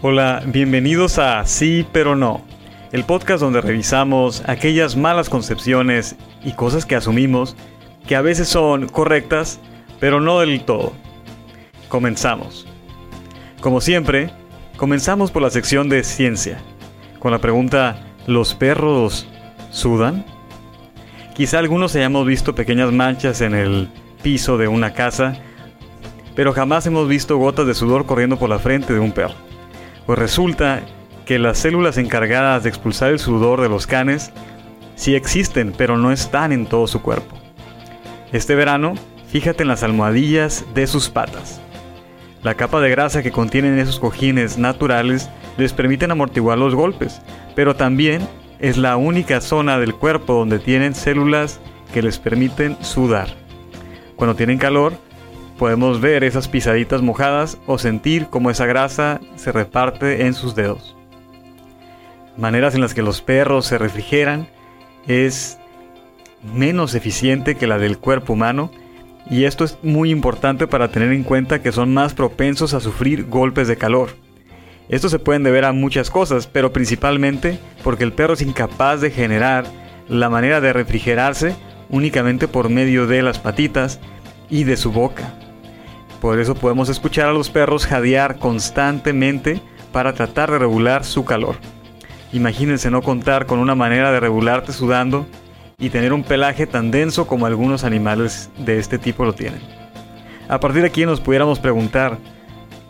Hola, 0.00 0.44
bienvenidos 0.46 1.18
a 1.18 1.44
Sí 1.44 1.84
pero 1.90 2.14
no, 2.14 2.44
el 2.92 3.02
podcast 3.02 3.40
donde 3.40 3.60
revisamos 3.60 4.44
aquellas 4.46 4.96
malas 4.96 5.28
concepciones 5.28 6.14
y 6.44 6.52
cosas 6.52 6.86
que 6.86 6.94
asumimos 6.94 7.56
que 8.06 8.14
a 8.14 8.22
veces 8.22 8.46
son 8.46 8.86
correctas, 8.86 9.58
pero 9.98 10.20
no 10.20 10.38
del 10.38 10.60
todo. 10.60 10.92
Comenzamos. 11.88 12.64
Como 13.60 13.80
siempre, 13.80 14.30
comenzamos 14.76 15.32
por 15.32 15.42
la 15.42 15.50
sección 15.50 15.88
de 15.88 16.04
ciencia, 16.04 16.58
con 17.18 17.32
la 17.32 17.40
pregunta 17.40 17.98
¿los 18.28 18.54
perros 18.54 19.26
sudan? 19.72 20.24
Quizá 21.34 21.58
algunos 21.58 21.96
hayamos 21.96 22.24
visto 22.24 22.54
pequeñas 22.54 22.92
manchas 22.92 23.40
en 23.40 23.52
el 23.52 23.88
piso 24.22 24.58
de 24.58 24.68
una 24.68 24.92
casa, 24.92 25.34
pero 26.36 26.52
jamás 26.52 26.86
hemos 26.86 27.08
visto 27.08 27.36
gotas 27.36 27.66
de 27.66 27.74
sudor 27.74 28.06
corriendo 28.06 28.38
por 28.38 28.48
la 28.48 28.60
frente 28.60 28.94
de 28.94 29.00
un 29.00 29.10
perro. 29.10 29.47
Pues 30.08 30.18
resulta 30.18 30.80
que 31.26 31.38
las 31.38 31.58
células 31.58 31.98
encargadas 31.98 32.62
de 32.62 32.70
expulsar 32.70 33.10
el 33.10 33.18
sudor 33.18 33.60
de 33.60 33.68
los 33.68 33.86
canes 33.86 34.32
sí 34.94 35.14
existen, 35.14 35.74
pero 35.76 35.98
no 35.98 36.12
están 36.12 36.50
en 36.50 36.64
todo 36.64 36.86
su 36.86 37.02
cuerpo. 37.02 37.36
Este 38.32 38.54
verano, 38.54 38.94
fíjate 39.30 39.64
en 39.64 39.68
las 39.68 39.82
almohadillas 39.82 40.64
de 40.72 40.86
sus 40.86 41.10
patas. 41.10 41.60
La 42.42 42.54
capa 42.54 42.80
de 42.80 42.88
grasa 42.88 43.22
que 43.22 43.32
contienen 43.32 43.78
esos 43.78 44.00
cojines 44.00 44.56
naturales 44.56 45.28
les 45.58 45.74
permiten 45.74 46.10
amortiguar 46.10 46.56
los 46.56 46.74
golpes, 46.74 47.20
pero 47.54 47.76
también 47.76 48.26
es 48.60 48.78
la 48.78 48.96
única 48.96 49.42
zona 49.42 49.78
del 49.78 49.94
cuerpo 49.94 50.32
donde 50.32 50.58
tienen 50.58 50.94
células 50.94 51.60
que 51.92 52.00
les 52.00 52.18
permiten 52.18 52.78
sudar. 52.82 53.28
Cuando 54.16 54.34
tienen 54.34 54.56
calor, 54.56 54.94
podemos 55.58 56.00
ver 56.00 56.24
esas 56.24 56.48
pisaditas 56.48 57.02
mojadas 57.02 57.58
o 57.66 57.76
sentir 57.76 58.28
cómo 58.28 58.50
esa 58.50 58.64
grasa 58.64 59.20
se 59.36 59.52
reparte 59.52 60.24
en 60.24 60.32
sus 60.32 60.54
dedos. 60.54 60.96
Maneras 62.38 62.74
en 62.74 62.80
las 62.80 62.94
que 62.94 63.02
los 63.02 63.20
perros 63.20 63.66
se 63.66 63.76
refrigeran 63.76 64.48
es 65.06 65.58
menos 66.54 66.94
eficiente 66.94 67.56
que 67.56 67.66
la 67.66 67.78
del 67.78 67.98
cuerpo 67.98 68.32
humano 68.32 68.70
y 69.28 69.44
esto 69.44 69.64
es 69.64 69.76
muy 69.82 70.10
importante 70.10 70.66
para 70.66 70.88
tener 70.88 71.12
en 71.12 71.24
cuenta 71.24 71.60
que 71.60 71.72
son 71.72 71.92
más 71.92 72.14
propensos 72.14 72.72
a 72.72 72.80
sufrir 72.80 73.26
golpes 73.26 73.68
de 73.68 73.76
calor. 73.76 74.10
Esto 74.88 75.08
se 75.10 75.18
pueden 75.18 75.42
deber 75.42 75.66
a 75.66 75.72
muchas 75.72 76.08
cosas, 76.08 76.46
pero 76.46 76.72
principalmente 76.72 77.58
porque 77.84 78.04
el 78.04 78.12
perro 78.12 78.34
es 78.34 78.40
incapaz 78.42 79.00
de 79.00 79.10
generar 79.10 79.66
la 80.08 80.30
manera 80.30 80.60
de 80.62 80.72
refrigerarse 80.72 81.54
únicamente 81.90 82.48
por 82.48 82.70
medio 82.70 83.06
de 83.06 83.22
las 83.22 83.38
patitas 83.38 84.00
y 84.48 84.64
de 84.64 84.76
su 84.76 84.92
boca. 84.92 85.34
Por 86.20 86.40
eso 86.40 86.54
podemos 86.54 86.88
escuchar 86.88 87.28
a 87.28 87.32
los 87.32 87.50
perros 87.50 87.86
jadear 87.86 88.38
constantemente 88.38 89.60
para 89.92 90.12
tratar 90.12 90.50
de 90.50 90.58
regular 90.58 91.04
su 91.04 91.24
calor. 91.24 91.56
Imagínense 92.32 92.90
no 92.90 93.02
contar 93.02 93.46
con 93.46 93.58
una 93.58 93.74
manera 93.74 94.12
de 94.12 94.20
regularte 94.20 94.72
sudando 94.72 95.26
y 95.78 95.90
tener 95.90 96.12
un 96.12 96.24
pelaje 96.24 96.66
tan 96.66 96.90
denso 96.90 97.26
como 97.26 97.46
algunos 97.46 97.84
animales 97.84 98.50
de 98.58 98.78
este 98.78 98.98
tipo 98.98 99.24
lo 99.24 99.32
tienen. 99.32 99.60
A 100.48 100.60
partir 100.60 100.82
de 100.82 100.88
aquí 100.88 101.06
nos 101.06 101.20
pudiéramos 101.20 101.58
preguntar, 101.58 102.18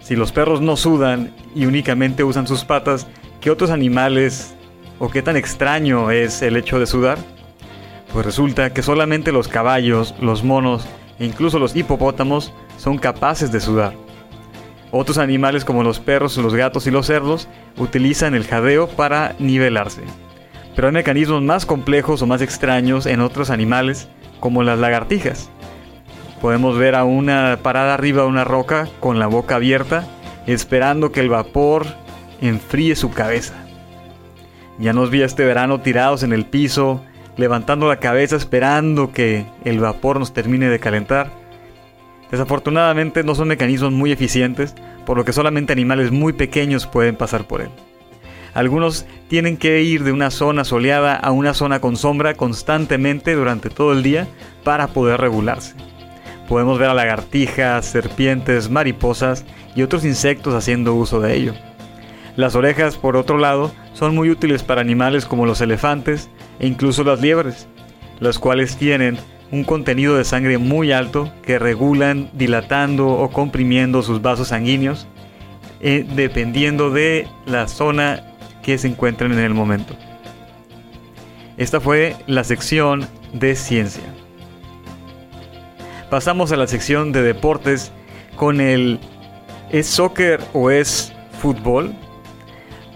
si 0.00 0.16
los 0.16 0.32
perros 0.32 0.60
no 0.60 0.76
sudan 0.76 1.34
y 1.54 1.64
únicamente 1.64 2.24
usan 2.24 2.46
sus 2.46 2.64
patas, 2.64 3.06
¿qué 3.40 3.50
otros 3.50 3.70
animales 3.70 4.54
o 4.98 5.08
qué 5.08 5.22
tan 5.22 5.36
extraño 5.36 6.10
es 6.10 6.42
el 6.42 6.56
hecho 6.56 6.78
de 6.78 6.86
sudar? 6.86 7.18
Pues 8.12 8.26
resulta 8.26 8.72
que 8.72 8.82
solamente 8.82 9.32
los 9.32 9.48
caballos, 9.48 10.14
los 10.20 10.44
monos 10.44 10.84
e 11.18 11.24
incluso 11.24 11.58
los 11.58 11.74
hipopótamos 11.74 12.52
son 12.76 12.98
capaces 12.98 13.50
de 13.52 13.60
sudar. 13.60 13.94
Otros 14.90 15.18
animales 15.18 15.64
como 15.64 15.82
los 15.82 15.98
perros, 15.98 16.36
los 16.36 16.54
gatos 16.54 16.86
y 16.86 16.90
los 16.90 17.06
cerdos 17.06 17.48
utilizan 17.78 18.34
el 18.34 18.46
jadeo 18.46 18.88
para 18.88 19.34
nivelarse. 19.38 20.02
Pero 20.76 20.88
hay 20.88 20.94
mecanismos 20.94 21.42
más 21.42 21.66
complejos 21.66 22.22
o 22.22 22.26
más 22.26 22.42
extraños 22.42 23.06
en 23.06 23.20
otros 23.20 23.50
animales 23.50 24.08
como 24.40 24.62
las 24.62 24.78
lagartijas. 24.78 25.50
Podemos 26.40 26.76
ver 26.78 26.94
a 26.94 27.04
una 27.04 27.58
parada 27.62 27.94
arriba 27.94 28.22
de 28.22 28.28
una 28.28 28.44
roca 28.44 28.88
con 29.00 29.18
la 29.18 29.26
boca 29.26 29.56
abierta 29.56 30.06
esperando 30.46 31.10
que 31.10 31.20
el 31.20 31.28
vapor 31.28 31.86
enfríe 32.40 32.96
su 32.96 33.10
cabeza. 33.10 33.54
Ya 34.78 34.92
nos 34.92 35.10
vi 35.10 35.22
este 35.22 35.44
verano 35.44 35.80
tirados 35.80 36.22
en 36.22 36.32
el 36.32 36.44
piso, 36.44 37.02
levantando 37.36 37.88
la 37.88 37.98
cabeza 37.98 38.36
esperando 38.36 39.12
que 39.12 39.46
el 39.64 39.78
vapor 39.78 40.18
nos 40.18 40.32
termine 40.32 40.68
de 40.68 40.80
calentar. 40.80 41.30
Desafortunadamente 42.34 43.22
no 43.22 43.36
son 43.36 43.46
mecanismos 43.46 43.92
muy 43.92 44.10
eficientes, 44.10 44.74
por 45.06 45.16
lo 45.16 45.24
que 45.24 45.32
solamente 45.32 45.72
animales 45.72 46.10
muy 46.10 46.32
pequeños 46.32 46.84
pueden 46.84 47.14
pasar 47.14 47.46
por 47.46 47.60
él. 47.60 47.68
Algunos 48.54 49.06
tienen 49.28 49.56
que 49.56 49.82
ir 49.82 50.02
de 50.02 50.10
una 50.10 50.32
zona 50.32 50.64
soleada 50.64 51.14
a 51.14 51.30
una 51.30 51.54
zona 51.54 51.80
con 51.80 51.96
sombra 51.96 52.34
constantemente 52.34 53.36
durante 53.36 53.70
todo 53.70 53.92
el 53.92 54.02
día 54.02 54.26
para 54.64 54.88
poder 54.88 55.20
regularse. 55.20 55.76
Podemos 56.48 56.76
ver 56.76 56.90
a 56.90 56.94
lagartijas, 56.94 57.86
serpientes, 57.86 58.68
mariposas 58.68 59.44
y 59.76 59.82
otros 59.82 60.04
insectos 60.04 60.54
haciendo 60.54 60.92
uso 60.92 61.20
de 61.20 61.36
ello. 61.36 61.54
Las 62.34 62.56
orejas, 62.56 62.96
por 62.96 63.16
otro 63.16 63.38
lado, 63.38 63.70
son 63.92 64.12
muy 64.12 64.28
útiles 64.28 64.64
para 64.64 64.80
animales 64.80 65.24
como 65.24 65.46
los 65.46 65.60
elefantes 65.60 66.28
e 66.58 66.66
incluso 66.66 67.04
las 67.04 67.20
liebres, 67.20 67.68
las 68.24 68.38
cuales 68.38 68.76
tienen 68.76 69.18
un 69.52 69.64
contenido 69.64 70.16
de 70.16 70.24
sangre 70.24 70.58
muy 70.58 70.90
alto 70.90 71.32
que 71.42 71.58
regulan 71.58 72.30
dilatando 72.32 73.06
o 73.08 73.30
comprimiendo 73.30 74.02
sus 74.02 74.22
vasos 74.22 74.48
sanguíneos 74.48 75.06
eh, 75.80 76.06
dependiendo 76.16 76.90
de 76.90 77.28
la 77.46 77.68
zona 77.68 78.24
que 78.62 78.78
se 78.78 78.88
encuentren 78.88 79.32
en 79.32 79.40
el 79.40 79.54
momento. 79.54 79.94
Esta 81.56 81.80
fue 81.80 82.16
la 82.26 82.42
sección 82.42 83.06
de 83.32 83.54
ciencia. 83.54 84.02
Pasamos 86.10 86.50
a 86.50 86.56
la 86.56 86.66
sección 86.66 87.12
de 87.12 87.22
deportes 87.22 87.92
con 88.36 88.60
el 88.60 88.98
¿es 89.70 89.86
soccer 89.86 90.40
o 90.52 90.70
es 90.70 91.12
fútbol? 91.40 91.94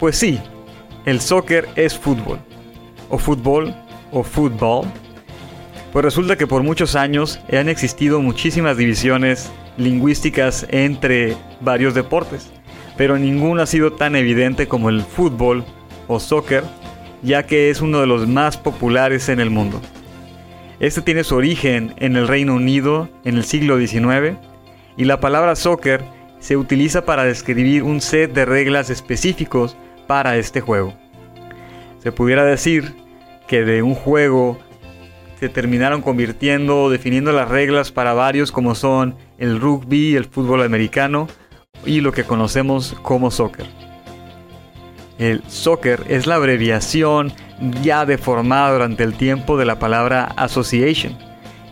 Pues 0.00 0.16
sí, 0.16 0.40
el 1.04 1.20
soccer 1.20 1.68
es 1.76 1.98
fútbol, 1.98 2.38
o 3.10 3.18
fútbol, 3.18 3.74
o 4.12 4.22
fútbol. 4.22 4.86
Pues 5.92 6.04
resulta 6.04 6.36
que 6.36 6.46
por 6.46 6.62
muchos 6.62 6.96
años 6.96 7.40
han 7.52 7.68
existido 7.68 8.20
muchísimas 8.20 8.76
divisiones 8.76 9.50
lingüísticas 9.76 10.66
entre 10.70 11.36
varios 11.60 11.94
deportes 11.94 12.50
pero 12.98 13.16
ninguno 13.16 13.62
ha 13.62 13.66
sido 13.66 13.92
tan 13.92 14.16
evidente 14.16 14.66
como 14.66 14.90
el 14.90 15.02
fútbol 15.02 15.64
o 16.08 16.18
soccer, 16.18 16.64
ya 17.22 17.46
que 17.46 17.70
es 17.70 17.80
uno 17.80 18.00
de 18.00 18.08
los 18.08 18.26
más 18.26 18.56
populares 18.56 19.28
en 19.28 19.38
el 19.38 19.50
mundo. 19.50 19.80
Este 20.80 21.00
tiene 21.00 21.22
su 21.22 21.36
origen 21.36 21.94
en 21.98 22.16
el 22.16 22.26
Reino 22.26 22.54
Unido 22.56 23.08
en 23.24 23.36
el 23.36 23.44
siglo 23.44 23.78
XIX 23.78 24.36
y 24.96 25.04
la 25.04 25.20
palabra 25.20 25.54
soccer 25.54 26.04
se 26.40 26.56
utiliza 26.56 27.04
para 27.04 27.24
describir 27.24 27.84
un 27.84 28.00
set 28.00 28.32
de 28.32 28.44
reglas 28.44 28.90
específicos 28.90 29.76
para 30.08 30.36
este 30.36 30.60
juego. 30.60 30.92
Se 32.02 32.10
pudiera 32.10 32.44
decir 32.44 32.94
que 33.46 33.64
de 33.64 33.82
un 33.82 33.94
juego 33.94 34.58
se 35.38 35.48
terminaron 35.48 36.02
convirtiendo 36.02 36.90
definiendo 36.90 37.32
las 37.32 37.48
reglas 37.48 37.92
para 37.92 38.12
varios 38.12 38.50
como 38.50 38.74
son 38.74 39.14
el 39.38 39.60
rugby, 39.60 40.16
el 40.16 40.24
fútbol 40.24 40.62
americano, 40.62 41.28
y 41.86 42.00
lo 42.00 42.12
que 42.12 42.24
conocemos 42.24 42.96
como 43.02 43.30
soccer. 43.30 43.66
El 45.18 45.42
soccer 45.48 46.04
es 46.08 46.26
la 46.26 46.36
abreviación 46.36 47.32
ya 47.82 48.06
deformada 48.06 48.72
durante 48.72 49.04
el 49.04 49.14
tiempo 49.14 49.56
de 49.56 49.64
la 49.64 49.78
palabra 49.78 50.24
association, 50.36 51.16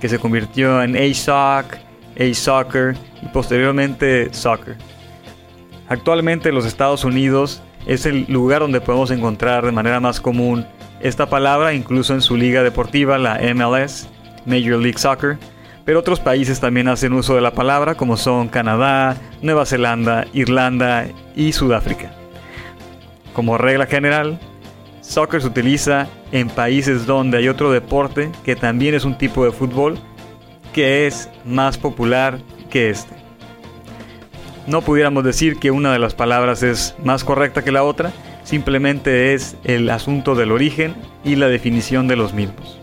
que 0.00 0.08
se 0.08 0.18
convirtió 0.18 0.82
en 0.82 0.96
A-Soc, 0.96 1.76
A-Soccer 2.18 2.96
y 3.22 3.26
posteriormente 3.28 4.32
soccer. 4.32 4.76
Actualmente 5.88 6.48
en 6.48 6.54
los 6.54 6.66
Estados 6.66 7.04
Unidos 7.04 7.62
es 7.86 8.06
el 8.06 8.26
lugar 8.28 8.60
donde 8.60 8.80
podemos 8.80 9.10
encontrar 9.10 9.64
de 9.64 9.72
manera 9.72 10.00
más 10.00 10.20
común 10.20 10.66
esta 11.00 11.26
palabra, 11.26 11.74
incluso 11.74 12.14
en 12.14 12.20
su 12.20 12.36
liga 12.36 12.62
deportiva, 12.62 13.18
la 13.18 13.40
MLS, 13.54 14.08
Major 14.44 14.80
League 14.80 14.98
Soccer, 14.98 15.38
pero 15.84 16.00
otros 16.00 16.18
países 16.20 16.58
también 16.58 16.88
hacen 16.88 17.12
uso 17.12 17.34
de 17.34 17.40
la 17.40 17.52
palabra 17.52 17.94
como 17.94 18.16
son 18.16 18.48
Canadá, 18.48 19.16
Nueva 19.40 19.66
Zelanda, 19.66 20.26
Irlanda 20.32 21.06
y 21.36 21.52
Sudáfrica. 21.52 22.12
Como 23.32 23.56
regla 23.56 23.86
general, 23.86 24.40
soccer 25.00 25.40
se 25.40 25.46
utiliza 25.46 26.08
en 26.32 26.48
países 26.48 27.06
donde 27.06 27.38
hay 27.38 27.48
otro 27.48 27.70
deporte 27.70 28.32
que 28.44 28.56
también 28.56 28.94
es 28.94 29.04
un 29.04 29.16
tipo 29.16 29.44
de 29.44 29.52
fútbol 29.52 29.98
que 30.72 31.06
es 31.06 31.30
más 31.44 31.78
popular 31.78 32.38
que 32.68 32.90
este. 32.90 33.14
No 34.66 34.82
pudiéramos 34.82 35.22
decir 35.22 35.58
que 35.58 35.70
una 35.70 35.92
de 35.92 36.00
las 36.00 36.14
palabras 36.14 36.64
es 36.64 36.96
más 37.04 37.22
correcta 37.22 37.62
que 37.62 37.70
la 37.70 37.84
otra, 37.84 38.12
simplemente 38.46 39.34
es 39.34 39.58
el 39.64 39.90
asunto 39.90 40.34
del 40.34 40.52
origen 40.52 40.94
y 41.22 41.36
la 41.36 41.48
definición 41.48 42.08
de 42.08 42.16
los 42.16 42.32
mismos 42.32 42.80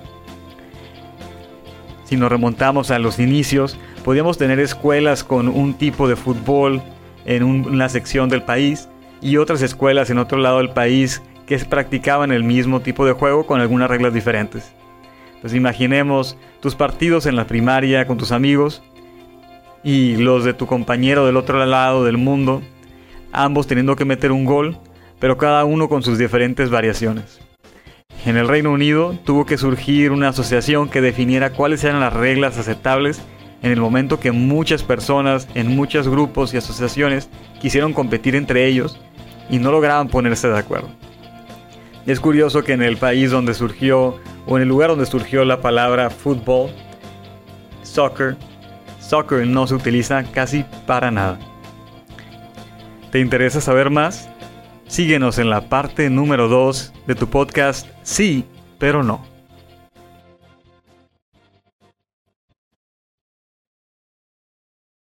si 2.13 2.17
nos 2.19 2.31
remontamos 2.31 2.91
a 2.91 2.99
los 2.99 3.17
inicios, 3.17 3.75
podíamos 4.03 4.37
tener 4.37 4.59
escuelas 4.59 5.23
con 5.23 5.47
un 5.47 5.73
tipo 5.73 6.07
de 6.07 6.15
fútbol 6.15 6.79
en 7.25 7.41
una 7.41 7.89
sección 7.89 8.29
del 8.29 8.43
país 8.43 8.87
y 9.19 9.37
otras 9.37 9.63
escuelas 9.63 10.11
en 10.11 10.19
otro 10.19 10.37
lado 10.37 10.59
del 10.59 10.69
país 10.69 11.23
que 11.47 11.57
practicaban 11.57 12.31
el 12.31 12.43
mismo 12.43 12.81
tipo 12.81 13.03
de 13.07 13.13
juego 13.13 13.47
con 13.47 13.61
algunas 13.61 13.89
reglas 13.89 14.13
diferentes. 14.13 14.71
Pues 15.41 15.55
imaginemos 15.55 16.37
tus 16.59 16.75
partidos 16.75 17.25
en 17.25 17.35
la 17.35 17.47
primaria 17.47 18.05
con 18.05 18.19
tus 18.19 18.31
amigos 18.31 18.83
y 19.83 20.15
los 20.17 20.43
de 20.43 20.53
tu 20.53 20.67
compañero 20.67 21.25
del 21.25 21.35
otro 21.35 21.65
lado 21.65 22.03
del 22.03 22.17
mundo, 22.17 22.61
ambos 23.31 23.65
teniendo 23.65 23.95
que 23.95 24.05
meter 24.05 24.31
un 24.31 24.45
gol, 24.45 24.77
pero 25.23 25.37
cada 25.37 25.63
uno 25.63 25.87
con 25.87 26.03
sus 26.03 26.17
diferentes 26.17 26.69
variaciones. 26.69 27.39
En 28.25 28.35
el 28.35 28.45
Reino 28.45 28.73
Unido 28.73 29.17
tuvo 29.23 29.45
que 29.45 29.57
surgir 29.57 30.11
una 30.11 30.27
asociación 30.27 30.89
que 30.89 30.99
definiera 30.99 31.51
cuáles 31.51 31.81
eran 31.85 32.01
las 32.01 32.11
reglas 32.11 32.57
aceptables 32.57 33.21
en 33.61 33.71
el 33.71 33.79
momento 33.79 34.19
que 34.19 34.33
muchas 34.33 34.83
personas 34.83 35.47
en 35.55 35.73
muchos 35.73 36.09
grupos 36.09 36.53
y 36.53 36.57
asociaciones 36.57 37.29
quisieron 37.61 37.93
competir 37.93 38.35
entre 38.35 38.67
ellos 38.67 38.99
y 39.49 39.59
no 39.59 39.71
lograban 39.71 40.09
ponerse 40.09 40.49
de 40.49 40.59
acuerdo. 40.59 40.89
Es 42.05 42.19
curioso 42.19 42.65
que 42.65 42.73
en 42.73 42.81
el 42.81 42.97
país 42.97 43.31
donde 43.31 43.53
surgió, 43.53 44.17
o 44.45 44.57
en 44.57 44.63
el 44.63 44.67
lugar 44.67 44.89
donde 44.89 45.05
surgió 45.05 45.45
la 45.45 45.61
palabra 45.61 46.09
fútbol, 46.09 46.69
soccer, 47.83 48.35
soccer 48.99 49.47
no 49.47 49.67
se 49.67 49.75
utiliza 49.75 50.21
casi 50.33 50.65
para 50.85 51.11
nada. 51.11 51.39
¿Te 53.09 53.21
interesa 53.21 53.61
saber 53.61 53.89
más? 53.89 54.27
Síguenos 54.93 55.39
en 55.39 55.49
la 55.49 55.69
parte 55.69 56.11
número 56.11 56.47
2 56.47 56.93
de 57.07 57.15
tu 57.15 57.27
podcast 57.27 57.87
Sí, 58.03 58.45
pero 58.77 59.01
no. 59.01 59.32